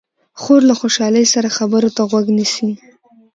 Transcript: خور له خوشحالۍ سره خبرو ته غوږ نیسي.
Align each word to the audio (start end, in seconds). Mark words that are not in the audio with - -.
خور 0.41 0.61
له 0.69 0.73
خوشحالۍ 0.81 1.25
سره 1.33 1.55
خبرو 1.57 1.89
ته 1.95 2.01
غوږ 2.09 2.25
نیسي. 2.37 2.69